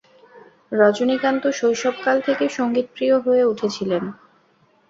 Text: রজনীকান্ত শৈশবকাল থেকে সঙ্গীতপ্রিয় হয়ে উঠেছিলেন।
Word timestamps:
রজনীকান্ত 0.71 1.43
শৈশবকাল 1.51 2.17
থেকে 2.21 2.45
সঙ্গীতপ্রিয় 2.49 3.15
হয়ে 3.19 3.43
উঠেছিলেন। 3.45 4.03